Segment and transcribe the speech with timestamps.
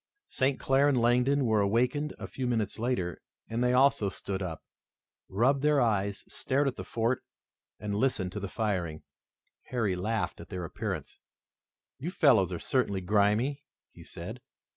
[0.29, 0.59] St.
[0.59, 4.63] Clair and Langdon were awakened a few minutes later, and they also stood up,
[5.29, 7.23] rubbed their eyes, stared at the fort
[7.79, 9.03] and listened to the firing.
[9.67, 11.19] Harry laughed at their appearance.
[11.99, 14.41] "You fellows are certainly grimy," he said.